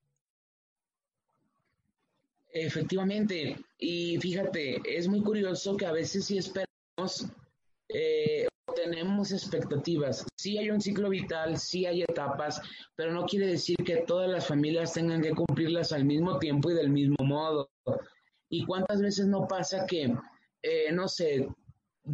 [2.54, 7.28] Efectivamente, y fíjate, es muy curioso que a veces sí esperamos
[7.88, 10.26] eh, tenemos expectativas.
[10.36, 12.62] Sí hay un ciclo vital, sí hay etapas,
[12.96, 16.76] pero no quiere decir que todas las familias tengan que cumplirlas al mismo tiempo y
[16.76, 17.70] del mismo modo.
[18.50, 20.14] ¿Y cuántas veces no pasa que,
[20.62, 21.48] eh, no sé,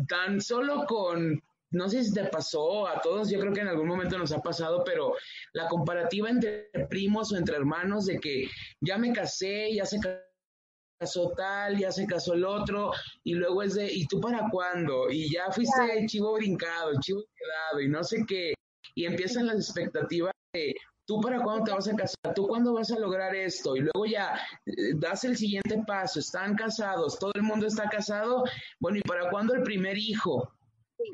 [0.08, 1.41] tan solo con,
[1.72, 4.41] no sé si te pasó a todos, yo creo que en algún momento nos ha
[4.41, 5.13] pasado, pero
[5.54, 8.48] la comparativa entre primos o entre hermanos de que
[8.82, 10.27] ya me casé, ya se casó
[11.36, 12.92] tal, ya se casó el otro,
[13.24, 15.10] y luego es de, ¿y tú para cuándo?
[15.10, 18.54] Y ya fuiste chivo brincado, chivo quedado, y no sé qué.
[18.96, 22.34] Y empiezan las expectativas de, ¿tú para cuándo te vas a casar?
[22.34, 23.76] ¿Tú cuándo vas a lograr esto?
[23.76, 28.44] Y luego ya eh, das el siguiente paso, están casados, todo el mundo está casado,
[28.80, 30.52] bueno, ¿y para cuándo el primer hijo?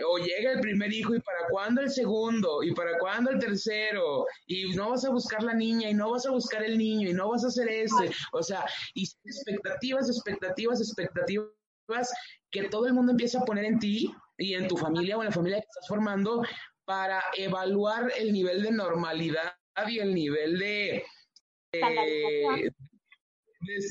[0.08, 4.26] O llega el primer hijo y para cuándo el segundo y para cuándo el tercero
[4.48, 7.14] y no vas a buscar la niña y no vas a buscar el niño y
[7.14, 8.12] no vas a hacer este.
[8.32, 12.14] O sea, y expectativas, expectativas, expectativas
[12.52, 15.28] que todo el mundo empieza a poner en ti y en tu familia o en
[15.28, 16.44] la familia que estás formando
[16.86, 19.54] para evaluar el nivel de normalidad
[19.88, 21.04] y el nivel de,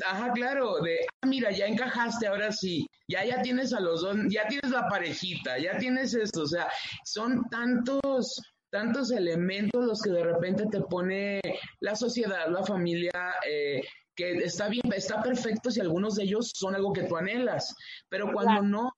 [0.06, 4.16] ajá, claro, de, ah, mira, ya encajaste, ahora sí, ya, ya tienes a los dos,
[4.28, 6.68] ya tienes la parejita, ya tienes esto, o sea,
[7.04, 11.40] son tantos, tantos elementos los que de repente te pone
[11.80, 13.82] la sociedad, la familia, eh,
[14.14, 17.74] que está bien, está perfecto si algunos de ellos son algo que tú anhelas,
[18.08, 18.92] pero cuando no,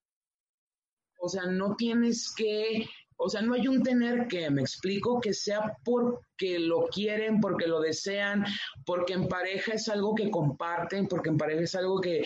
[1.20, 2.86] o sea, no tienes que
[3.24, 7.66] o sea, no hay un tener que, me explico, que sea porque lo quieren, porque
[7.66, 8.44] lo desean,
[8.84, 12.22] porque en pareja es algo que comparten, porque en pareja es algo que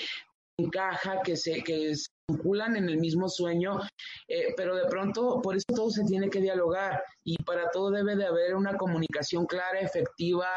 [0.58, 3.78] encaja, que se, que se vinculan en el mismo sueño,
[4.26, 8.16] eh, pero de pronto por eso todo se tiene que dialogar y para todo debe
[8.16, 10.48] de haber una comunicación clara, efectiva,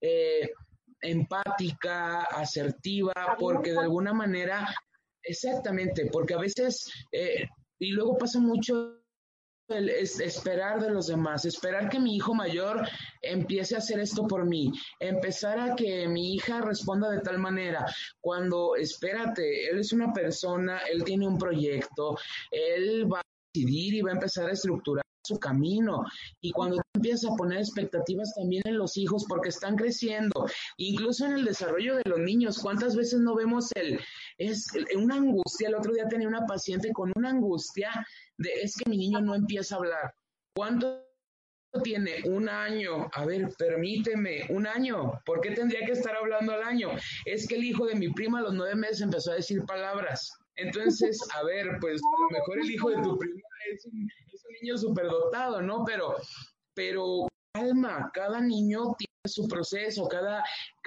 [0.00, 0.50] eh,
[1.00, 4.66] empática, asertiva, porque de alguna manera,
[5.22, 7.46] exactamente, porque a veces, eh,
[7.78, 9.03] y luego pasa mucho
[9.68, 12.86] es esperar de los demás, esperar que mi hijo mayor
[13.22, 17.86] empiece a hacer esto por mí, empezar a que mi hija responda de tal manera,
[18.20, 22.18] cuando espérate, él es una persona, él tiene un proyecto,
[22.50, 23.22] él va a
[23.54, 26.04] decidir y va a empezar a estructurar su camino
[26.40, 31.32] y cuando empiezas a poner expectativas también en los hijos porque están creciendo, incluso en
[31.32, 34.00] el desarrollo de los niños, ¿cuántas veces no vemos el
[34.38, 35.68] es una angustia?
[35.68, 37.90] El otro día tenía una paciente con una angustia
[38.38, 40.14] de es que mi niño no empieza a hablar.
[40.54, 41.04] ¿Cuánto
[41.82, 42.22] tiene?
[42.26, 43.08] Un año.
[43.12, 45.20] A ver, permíteme, un año.
[45.24, 46.90] ¿Por qué tendría que estar hablando al año?
[47.24, 50.30] Es que el hijo de mi prima a los nueve meses empezó a decir palabras.
[50.56, 53.40] Entonces, a ver, pues a lo mejor el hijo de tu prima
[53.72, 54.08] es un,
[54.62, 55.84] niño superdotado, ¿no?
[55.84, 56.14] Pero,
[56.74, 60.44] pero calma, cada niño tiene su proceso, cada,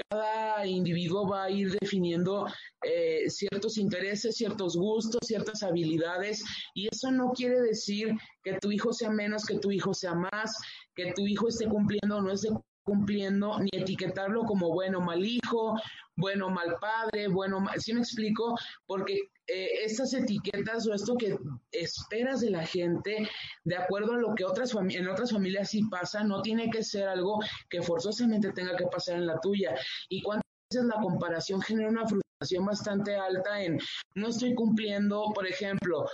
[0.09, 2.47] cada individuo va a ir definiendo
[2.83, 8.11] eh, ciertos intereses, ciertos gustos, ciertas habilidades, y eso no quiere decir
[8.43, 10.55] que tu hijo sea menos, que tu hijo sea más,
[10.95, 12.49] que tu hijo esté cumpliendo o no esté
[12.87, 15.75] cumpliendo, ni etiquetarlo como bueno, mal hijo,
[16.15, 18.57] bueno, mal padre, bueno, mal, ¿sí me explico?
[18.85, 21.37] Porque eh, estas etiquetas o esto que
[21.73, 23.27] esperas de la gente,
[23.65, 27.09] de acuerdo a lo que otras en otras familias sí pasa, no tiene que ser
[27.09, 29.75] algo que forzosamente tenga que pasar en la tuya.
[30.07, 32.26] Y cuántas veces la comparación genera una frustración
[32.65, 33.79] bastante alta en
[34.15, 36.05] no estoy cumpliendo, por ejemplo,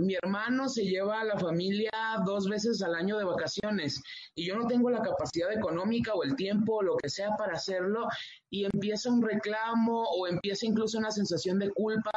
[0.00, 1.90] mi hermano se lleva a la familia
[2.26, 4.00] dos veces al año de vacaciones
[4.34, 7.54] y yo no tengo la capacidad económica o el tiempo o lo que sea para
[7.54, 8.06] hacerlo
[8.50, 12.10] y empieza un reclamo o empieza incluso una sensación de culpa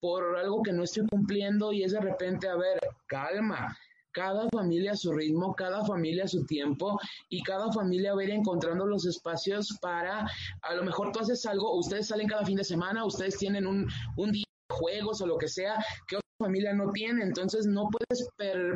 [0.00, 3.76] por algo que no estoy cumpliendo y es de repente, a ver, calma,
[4.16, 6.98] cada familia a su ritmo, cada familia a su tiempo
[7.28, 10.26] y cada familia va a ir encontrando los espacios para,
[10.62, 13.86] a lo mejor tú haces algo, ustedes salen cada fin de semana, ustedes tienen un,
[14.16, 17.90] un día de juegos o lo que sea que otra familia no tiene, entonces no
[17.90, 18.26] puedes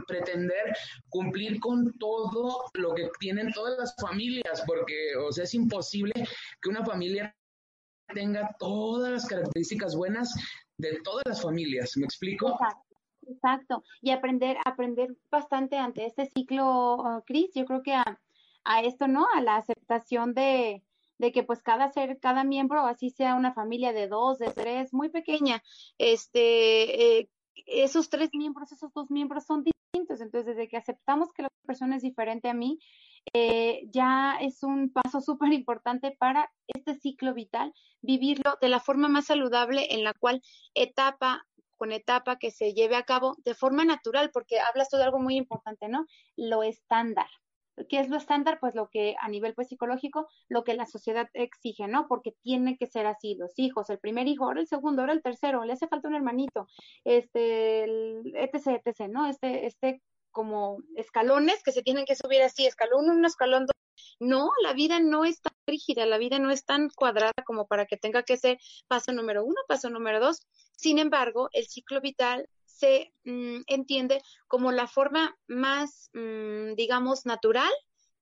[0.07, 0.77] pretender
[1.09, 6.13] cumplir con todo lo que tienen todas las familias, porque, o sea, es imposible
[6.61, 7.35] que una familia
[8.13, 10.35] tenga todas las características buenas
[10.79, 11.97] de todas las familias.
[11.97, 12.51] ¿Me explico?
[12.51, 12.90] Exacto.
[14.03, 18.21] Y aprender, aprender bastante ante este ciclo, uh, Cris, yo creo que a,
[18.65, 19.27] a, esto, ¿no?
[19.35, 20.83] A la aceptación de,
[21.19, 24.93] de que pues cada ser, cada miembro, así sea una familia de dos, de tres,
[24.93, 25.63] muy pequeña,
[25.99, 27.31] este, eh,
[27.67, 30.21] esos tres miembros, esos dos miembros son distintos.
[30.21, 32.79] Entonces, desde que aceptamos que la persona es diferente a mí,
[33.35, 39.09] eh, ya es un paso súper importante para este ciclo vital, vivirlo de la forma
[39.09, 40.43] más saludable en la cual
[40.75, 41.47] etapa
[41.81, 45.19] con etapa que se lleve a cabo de forma natural, porque hablas tú de algo
[45.19, 46.05] muy importante, ¿no?
[46.37, 47.27] Lo estándar.
[47.89, 48.59] ¿Qué es lo estándar?
[48.61, 52.07] Pues lo que a nivel pues, psicológico, lo que la sociedad exige, ¿no?
[52.07, 55.23] Porque tiene que ser así, los hijos, el primer hijo, ahora el segundo, ahora el
[55.23, 56.67] tercero, le hace falta un hermanito,
[57.05, 59.27] este, el, etc, etc, ¿no?
[59.27, 63.75] Este, este como escalones que se tienen que subir así, escalón uno, escalón dos.
[64.21, 67.87] No, la vida no es tan rígida, la vida no es tan cuadrada como para
[67.87, 70.47] que tenga que ser paso número uno, paso número dos.
[70.81, 77.71] Sin embargo, el ciclo vital se mm, entiende como la forma más, mm, digamos, natural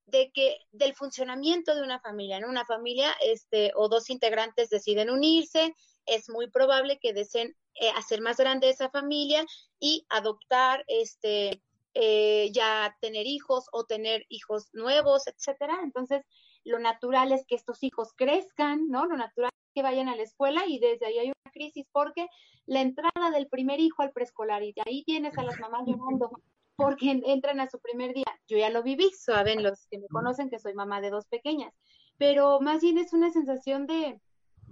[0.07, 2.49] de que del funcionamiento de una familia, ¿no?
[2.49, 5.73] Una familia, este, o dos integrantes deciden unirse,
[6.05, 9.47] es muy probable que deseen eh, hacer más grande esa familia
[9.79, 11.63] y adoptar, este,
[11.95, 15.79] eh, ya tener hijos o tener hijos nuevos, etcétera.
[15.85, 16.25] Entonces,
[16.65, 19.07] lo natural es que estos hijos crezcan, ¿no?
[19.07, 22.27] Lo natural vayan a la escuela y desde ahí hay una crisis porque
[22.67, 26.31] la entrada del primer hijo al preescolar y de ahí tienes a las mamás mundo
[26.77, 28.27] porque entran a su primer día.
[28.47, 31.75] Yo ya lo viví, saben los que me conocen que soy mamá de dos pequeñas,
[32.19, 34.21] pero más bien es una sensación de,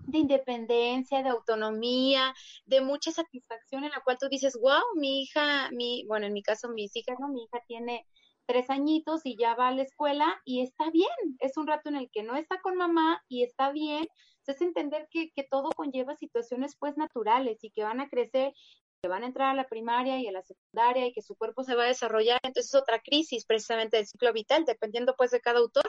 [0.07, 2.33] de independencia, de autonomía,
[2.64, 6.42] de mucha satisfacción en la cual tú dices, wow, mi hija, mi, bueno, en mi
[6.42, 7.29] caso mis hijas, ¿no?
[7.29, 8.07] Mi hija tiene
[8.47, 11.97] tres añitos y ya va a la escuela y está bien, es un rato en
[11.97, 14.07] el que no está con mamá y está bien,
[14.48, 18.52] es entender que, todo conlleva situaciones pues naturales y que van a crecer
[19.02, 21.62] que van a entrar a la primaria y a la secundaria y que su cuerpo
[21.64, 25.40] se va a desarrollar, entonces es otra crisis precisamente del ciclo vital, dependiendo pues de
[25.40, 25.85] cada autor,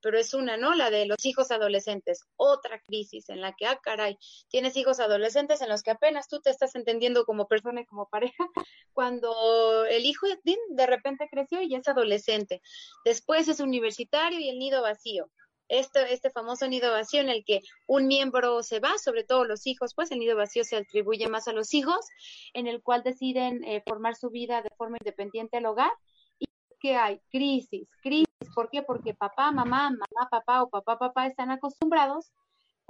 [0.00, 0.74] pero es una, ¿no?
[0.74, 4.18] La de los hijos adolescentes, otra crisis en la que, ah, caray,
[4.48, 8.08] tienes hijos adolescentes en los que apenas tú te estás entendiendo como persona y como
[8.08, 8.44] pareja,
[8.92, 10.26] cuando el hijo
[10.68, 12.60] de repente creció y es adolescente,
[13.04, 15.30] después es universitario y el nido vacío,
[15.70, 19.66] este, este famoso nido vacío en el que un miembro se va, sobre todo los
[19.66, 22.06] hijos, pues el nido vacío se atribuye más a los hijos,
[22.52, 25.92] en el cual deciden eh, formar su vida de forma independiente al hogar.
[26.38, 26.46] Y
[26.80, 28.26] que hay crisis, crisis.
[28.54, 28.82] ¿Por qué?
[28.82, 32.32] Porque papá, mamá, mamá, papá o papá, papá están acostumbrados,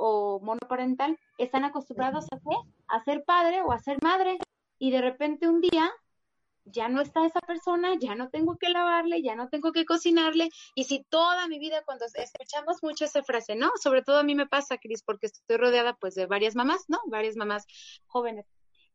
[0.01, 2.57] o monoparental, están acostumbrados a qué?
[2.89, 4.39] A ser padre o a ser madre.
[4.79, 5.93] Y de repente un día
[6.73, 10.51] ya no está esa persona, ya no tengo que lavarle, ya no tengo que cocinarle.
[10.75, 13.71] Y si toda mi vida, cuando escuchamos mucho esa frase, ¿no?
[13.83, 16.99] Sobre todo a mí me pasa, Cris, porque estoy rodeada pues de varias mamás, ¿no?
[17.07, 17.67] Varias mamás
[18.07, 18.47] jóvenes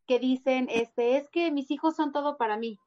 [0.05, 2.79] que dicen, este, es que mis hijos son todo para mí.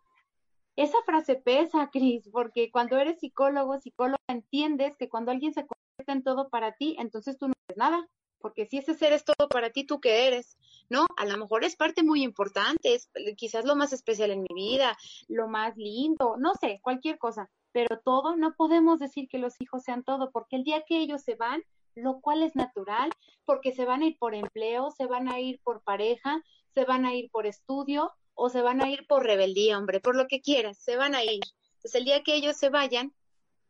[0.76, 6.12] Esa frase pesa, Cris, porque cuando eres psicólogo, psicóloga, entiendes que cuando alguien se convierte
[6.12, 8.08] en todo para ti, entonces tú no eres nada,
[8.40, 10.56] porque si ese ser es todo para ti, ¿tú qué eres?
[10.88, 11.06] ¿No?
[11.16, 14.96] A lo mejor es parte muy importante, es quizás lo más especial en mi vida,
[15.28, 19.82] lo más lindo, no sé, cualquier cosa, pero todo, no podemos decir que los hijos
[19.84, 21.62] sean todo, porque el día que ellos se van,
[21.94, 23.10] lo cual es natural,
[23.44, 26.42] porque se van a ir por empleo, se van a ir por pareja,
[26.74, 30.16] se van a ir por estudio o se van a ir por rebeldía, hombre, por
[30.16, 31.40] lo que quieras, se van a ir.
[31.74, 33.12] Entonces, el día que ellos se vayan,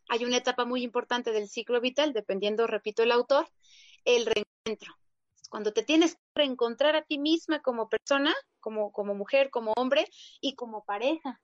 [0.09, 3.48] hay una etapa muy importante del ciclo vital, dependiendo, repito, el autor,
[4.04, 4.98] el reencuentro
[5.49, 10.07] cuando te tienes que reencontrar a ti misma como persona, como, como mujer, como hombre
[10.41, 11.41] y como pareja.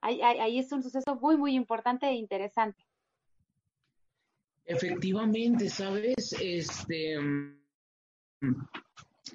[0.00, 2.84] Ahí, ahí, es un suceso muy, muy importante e interesante.
[4.64, 6.32] Efectivamente, ¿sabes?
[6.40, 7.16] Este,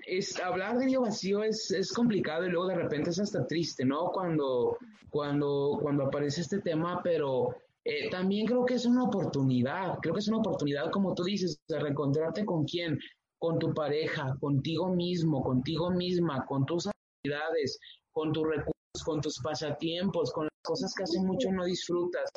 [0.06, 3.84] es, hablar de nido vacío es, es, complicado y luego de repente es hasta triste,
[3.84, 4.12] ¿no?
[4.12, 4.78] Cuando,
[5.10, 10.22] cuando, cuando aparece este tema, pero eh, también creo que es una oportunidad, creo que
[10.22, 12.98] es una oportunidad, como tú dices, de reencontrarte con quién,
[13.44, 17.78] con tu pareja, contigo mismo, contigo misma, con tus habilidades,
[18.14, 22.32] con tus recursos, con tus pasatiempos, con las cosas que hace mucho no disfrutas.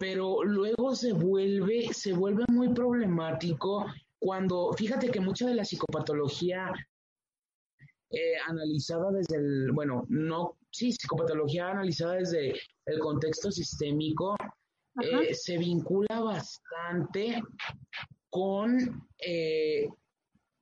[0.00, 3.84] Pero luego se vuelve, se vuelve muy problemático
[4.18, 6.72] cuando, fíjate que mucha de la psicopatología
[8.10, 14.34] eh, analizada desde el, bueno, no, sí, psicopatología analizada desde el contexto sistémico,
[15.02, 17.42] eh, se vincula bastante
[18.30, 18.78] con
[19.18, 19.90] eh,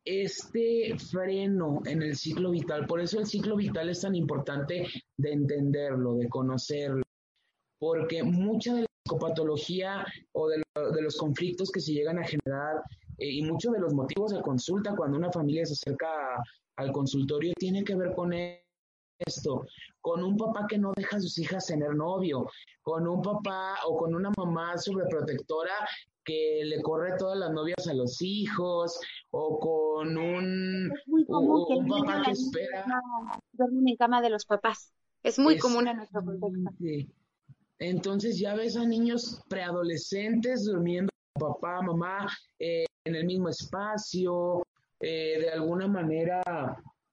[0.04, 2.86] este freno en el ciclo vital.
[2.86, 7.02] Por eso el ciclo vital es tan importante de entenderlo, de conocerlo,
[7.78, 10.62] porque mucha de la psicopatología o de,
[11.00, 12.82] los conflictos que se llegan a generar
[13.18, 16.08] eh, y muchos de los motivos de consulta cuando una familia se acerca
[16.76, 18.32] al consultorio tiene que ver con
[19.18, 19.66] esto,
[20.00, 22.46] con un papá que no deja a sus hijas tener novio,
[22.82, 25.74] con un papá o con una mamá sobreprotectora
[26.24, 28.98] que le corre todas las novias a los hijos,
[29.30, 32.84] o con un, un papá que espera.
[33.52, 34.92] Duermen en cama de los papás.
[35.22, 36.70] Es muy común en nuestro contexto.
[37.78, 44.64] Entonces ya ves a niños preadolescentes durmiendo papá, mamá, eh, en el mismo espacio,
[45.00, 46.42] eh, de alguna manera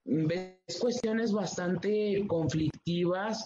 [0.06, 3.46] ves cuestiones bastante conflictivas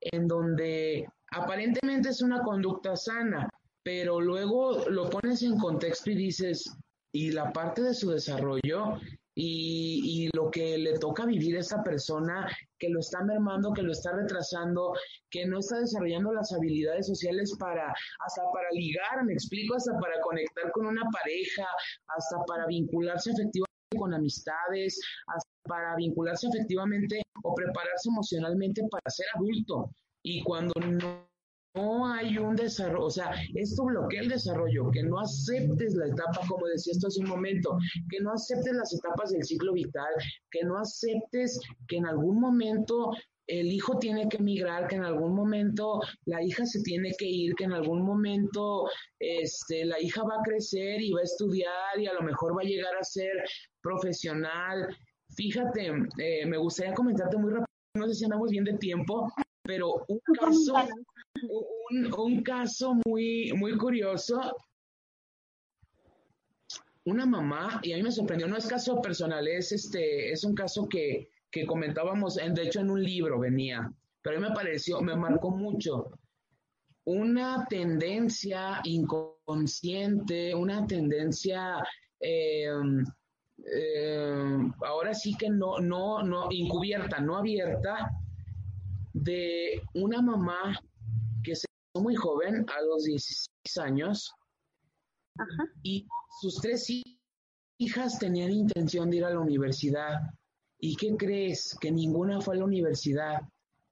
[0.00, 3.49] en donde aparentemente es una conducta sana,
[3.82, 6.64] pero luego lo pones en contexto y dices,
[7.12, 8.98] y la parte de su desarrollo
[9.34, 12.46] y, lo que le toca vivir a esa persona
[12.78, 14.92] que lo está mermando, que lo está retrasando,
[15.30, 20.20] que no está desarrollando las habilidades sociales para, hasta para ligar, me explico, hasta para
[20.20, 21.66] conectar con una pareja,
[22.08, 29.26] hasta para vincularse efectivamente con amistades, hasta para vincularse efectivamente o prepararse emocionalmente para ser
[29.34, 29.90] adulto.
[30.22, 31.29] Y cuando no
[31.74, 36.40] no hay un desarrollo, o sea, esto bloquea el desarrollo, que no aceptes la etapa,
[36.48, 40.12] como decía esto hace un momento, que no aceptes las etapas del ciclo vital,
[40.50, 43.12] que no aceptes que en algún momento
[43.46, 47.54] el hijo tiene que emigrar, que en algún momento la hija se tiene que ir,
[47.56, 52.06] que en algún momento este, la hija va a crecer y va a estudiar y
[52.06, 53.32] a lo mejor va a llegar a ser
[53.82, 54.96] profesional.
[55.36, 57.66] Fíjate, eh, me gustaría comentarte muy rápido,
[57.96, 59.32] no sé si andamos bien de tiempo,
[59.64, 60.74] pero un caso,
[61.90, 64.56] un, caso muy, muy curioso.
[67.04, 70.54] Una mamá, y a mí me sorprendió, no es caso personal, es este, es un
[70.54, 73.90] caso que, que comentábamos, en, de hecho en un libro venía,
[74.22, 76.10] pero a mí me pareció, me marcó mucho.
[77.04, 81.82] Una tendencia inconsciente, una tendencia
[82.20, 82.68] eh,
[83.66, 84.56] eh,
[84.86, 88.10] ahora sí que no, no, no, encubierta, no abierta,
[89.12, 90.78] de una mamá
[91.94, 94.32] muy joven, a los 16 años,
[95.82, 96.06] y
[96.40, 96.86] sus tres
[97.78, 100.20] hijas tenían intención de ir a la universidad.
[100.78, 101.76] ¿Y qué crees?
[101.80, 103.40] Que ninguna fue a la universidad.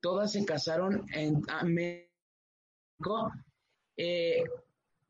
[0.01, 3.33] Todas se casaron en México
[3.97, 4.45] eh,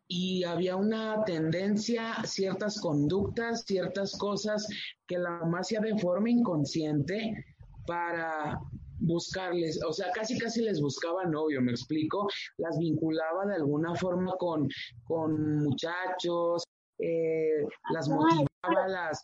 [0.07, 4.66] y había una tendencia, ciertas conductas, ciertas cosas
[5.07, 7.45] que la mamá hacía de forma inconsciente
[7.86, 8.59] para
[9.01, 12.28] buscarles, o sea, casi casi les buscaba novio, me explico,
[12.59, 14.68] las vinculaba de alguna forma con,
[15.05, 16.64] con muchachos,
[16.99, 19.22] eh, las motivaba, las...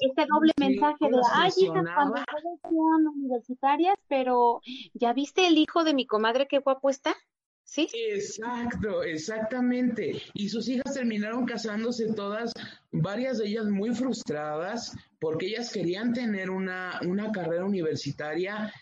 [0.00, 2.14] Este doble mensaje de, ay, cuando
[2.62, 4.60] sean universitarias, pero
[4.94, 7.14] ¿ya viste el hijo de mi comadre qué guapo está?
[7.62, 7.88] ¿Sí?
[7.92, 10.20] Exacto, exactamente.
[10.34, 12.52] Y sus hijas terminaron casándose todas,
[12.90, 18.72] varias de ellas muy frustradas, porque ellas querían tener una, una carrera universitaria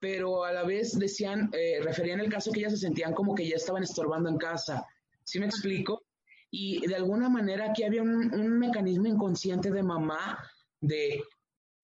[0.00, 3.48] pero a la vez decían, eh, referían el caso que ellas se sentían como que
[3.48, 4.86] ya estaban estorbando en casa.
[5.24, 6.02] ¿Sí me explico?
[6.50, 10.38] Y de alguna manera aquí había un, mecanismo inconsciente de mamá
[10.80, 11.22] de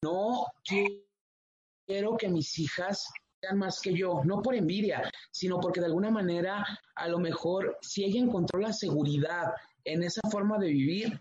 [0.02, 3.10] no quiero que mis hijas
[3.40, 7.76] sean más que yo, no por envidia, sino porque de alguna manera a lo mejor
[7.82, 9.52] si ella encontró la seguridad
[9.84, 11.20] en esa forma de vivir,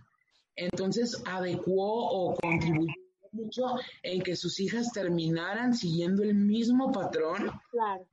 [0.55, 3.02] entonces adecuó o contribuyó
[3.33, 8.05] mucho en que sus hijas terminaran siguiendo el mismo patrón claro.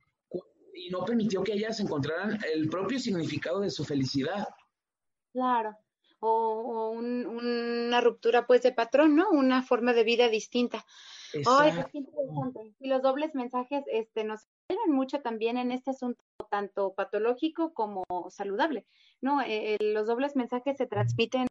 [0.73, 4.47] y no permitió que ellas encontraran el propio significado de su felicidad.
[5.31, 5.77] Claro,
[6.21, 9.29] o, una ruptura pues de patrón, ¿no?
[9.31, 10.85] Una forma de vida distinta.
[11.47, 12.75] Ay, interesante.
[12.79, 18.03] Y los dobles mensajes este, nos ayudan mucho también en este asunto tanto patológico como
[18.29, 18.85] saludable,
[19.21, 19.41] ¿no?
[19.41, 21.47] Eh, los dobles mensajes se transmiten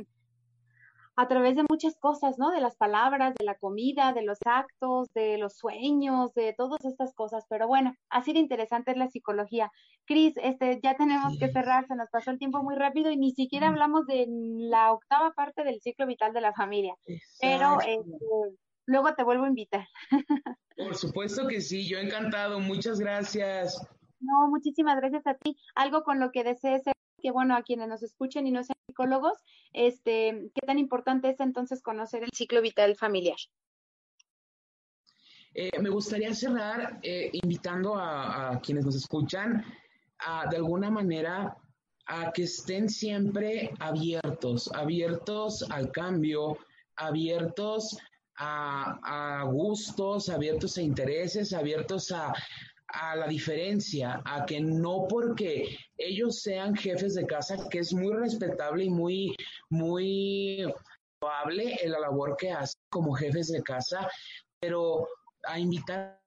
[1.16, 2.50] a través de muchas cosas, ¿no?
[2.50, 7.14] De las palabras, de la comida, de los actos, de los sueños, de todas estas
[7.14, 7.44] cosas.
[7.48, 9.70] Pero bueno, así de interesante es la psicología.
[10.06, 13.32] Cris, este, ya tenemos que cerrar, se nos pasó el tiempo muy rápido y ni
[13.32, 16.94] siquiera hablamos de la octava parte del ciclo vital de la familia.
[17.40, 18.56] Pero este,
[18.86, 19.86] luego te vuelvo a invitar.
[20.76, 22.60] Por supuesto que sí, yo encantado.
[22.60, 23.80] Muchas gracias.
[24.20, 25.56] No, muchísimas gracias a ti.
[25.74, 26.82] Algo con lo que desees
[27.20, 29.38] que bueno, a quienes nos escuchen y no sean psicólogos,
[29.72, 33.36] este, ¿qué tan importante es entonces conocer el ciclo vital familiar?
[35.54, 39.64] Eh, me gustaría cerrar eh, invitando a, quienes nos escuchan
[40.18, 41.56] a, de alguna manera
[42.06, 46.58] a que estén siempre abiertos, abiertos al cambio,
[46.96, 47.98] abiertos
[48.36, 52.32] a, a gustos, abiertos a intereses, abiertos a,
[52.92, 58.12] a la diferencia, a que no porque ellos sean jefes de casa, que es muy
[58.14, 59.34] respetable y muy,
[59.70, 60.64] muy
[61.20, 64.08] probable en la labor que hacen como jefes de casa,
[64.60, 65.06] pero
[65.44, 66.20] a invitar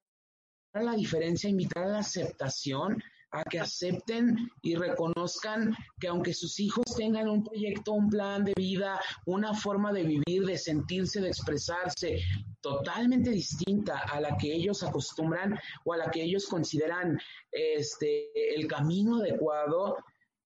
[0.73, 3.01] a la diferencia, a invitar a la aceptación,
[3.33, 8.53] a que acepten y reconozcan que aunque sus hijos tengan un proyecto, un plan de
[8.55, 12.21] vida, una forma de vivir, de sentirse, de expresarse
[12.61, 17.19] totalmente distinta a la que ellos acostumbran o a la que ellos consideran
[17.51, 19.97] este, el camino adecuado,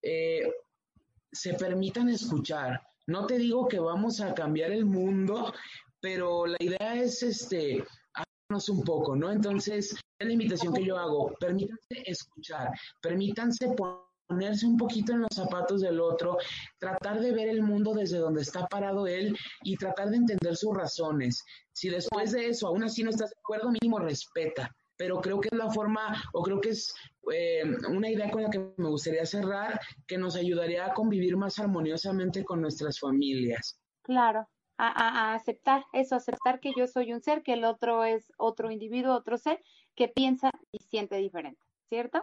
[0.02, 0.50] eh,
[1.30, 2.80] se permitan escuchar.
[3.06, 5.52] No te digo que vamos a cambiar el mundo,
[6.00, 7.84] pero la idea es este
[8.70, 9.30] un poco, ¿no?
[9.30, 13.74] Entonces, es la invitación que yo hago, permítanse escuchar, permítanse
[14.28, 16.36] ponerse un poquito en los zapatos del otro,
[16.78, 20.76] tratar de ver el mundo desde donde está parado él y tratar de entender sus
[20.76, 21.44] razones.
[21.72, 24.74] Si después de eso aún así no estás de acuerdo, mínimo respeta.
[24.96, 26.92] Pero creo que es la forma, o creo que es
[27.32, 31.60] eh, una idea con la que me gustaría cerrar, que nos ayudaría a convivir más
[31.60, 33.78] armoniosamente con nuestras familias.
[34.02, 34.48] Claro,
[34.78, 39.14] a, aceptar eso, aceptar que yo soy un ser, que el otro es otro individuo,
[39.14, 39.60] otro ser,
[39.98, 42.22] que piensa y siente diferente, ¿cierto?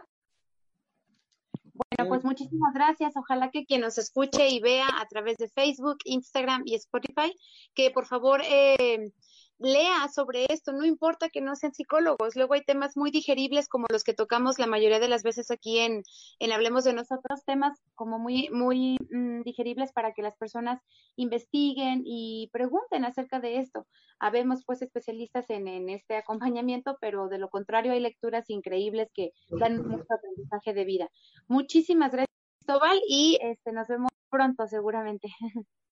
[1.74, 3.14] Bueno, pues muchísimas gracias.
[3.16, 7.36] Ojalá que quien nos escuche y vea a través de Facebook, Instagram y Spotify,
[7.74, 9.12] que por favor eh,
[9.58, 13.86] lea sobre esto, no importa que no sean psicólogos, luego hay temas muy digeribles como
[13.90, 16.02] los que tocamos la mayoría de las veces aquí en,
[16.38, 20.80] en Hablemos de nosotros, temas como muy, muy mm, digeribles para que las personas
[21.16, 23.86] investiguen y pregunten acerca de esto.
[24.18, 29.32] Habemos pues especialistas en, en este acompañamiento, pero de lo contrario hay lecturas increíbles que
[29.50, 31.10] dan mucho aprendizaje de vida.
[31.48, 35.28] Muchísimas gracias, Cristóbal, y este, nos vemos pronto seguramente.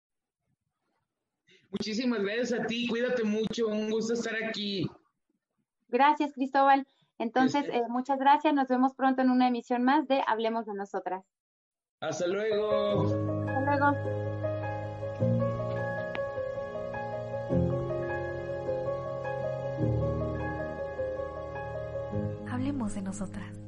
[1.77, 4.89] Muchísimas gracias a ti, cuídate mucho, un gusto estar aquí.
[5.89, 6.87] Gracias, Cristóbal.
[7.19, 11.25] Entonces, eh, muchas gracias, nos vemos pronto en una emisión más de Hablemos de Nosotras.
[12.01, 13.03] Hasta luego.
[13.03, 13.87] Hasta luego.
[22.53, 23.61] Hablemos de nosotras.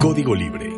[0.00, 0.77] Código Libre